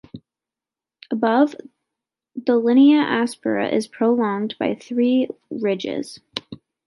Above, 1.11 1.55
the 2.35 2.57
linea 2.57 3.01
aspera 3.03 3.69
is 3.71 3.87
prolonged 3.87 4.55
by 4.57 4.73
three 4.73 5.27
ridges. 5.51 6.19